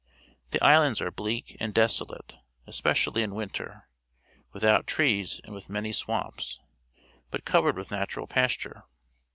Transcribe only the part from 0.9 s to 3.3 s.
are bleak and desolate, especially